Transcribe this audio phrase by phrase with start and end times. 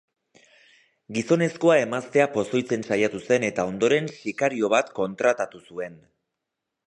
[1.17, 6.01] Gizonezkoa emaztea pozoitzen saiatu zen eta ondoren sikario bat kontratatu zuen.